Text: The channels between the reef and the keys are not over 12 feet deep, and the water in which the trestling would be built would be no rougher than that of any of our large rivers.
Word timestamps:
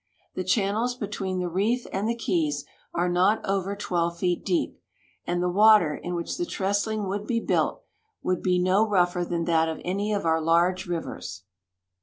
The 0.33 0.43
channels 0.43 0.95
between 0.95 1.37
the 1.37 1.47
reef 1.47 1.85
and 1.93 2.09
the 2.09 2.15
keys 2.17 2.65
are 2.91 3.07
not 3.07 3.39
over 3.45 3.75
12 3.75 4.17
feet 4.17 4.43
deep, 4.43 4.81
and 5.27 5.43
the 5.43 5.47
water 5.47 5.93
in 5.93 6.15
which 6.15 6.37
the 6.37 6.45
trestling 6.47 7.07
would 7.07 7.27
be 7.27 7.39
built 7.39 7.83
would 8.23 8.41
be 8.41 8.57
no 8.57 8.83
rougher 8.89 9.23
than 9.23 9.45
that 9.45 9.69
of 9.69 9.79
any 9.85 10.11
of 10.11 10.25
our 10.25 10.41
large 10.41 10.87
rivers. 10.87 11.43